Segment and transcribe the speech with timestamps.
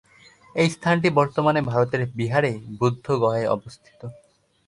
[0.55, 4.01] এই স্থানটি বর্তমানে ভারতের বিহারে বুদ্ধগয়ায় অবস্থিত।